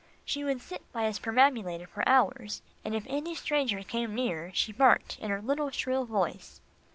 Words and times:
She 0.25 0.43
would 0.43 0.61
sit 0.61 0.81
by 0.91 1.03
his 1.05 1.19
perambulator 1.19 1.85
for 1.85 2.01
hours, 2.09 2.63
and 2.83 2.95
if 2.95 3.05
any 3.07 3.35
stranger 3.35 3.83
came 3.83 4.15
near, 4.15 4.49
she 4.51 4.71
barked 4.73 5.19
in 5.19 5.29
her 5.29 5.43
little, 5.43 5.69
shrill 5.69 6.05
voice. 6.05 6.59